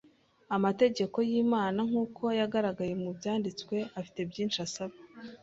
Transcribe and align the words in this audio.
Amategeko 0.55 1.17
y’Imana, 1.29 1.79
nk’uko 1.89 2.23
yagaragaye 2.39 2.93
mu 3.03 3.09
byanditswe, 3.17 3.75
afite 3.99 4.19
byinshi 4.29 4.57
asaba. 4.67 4.95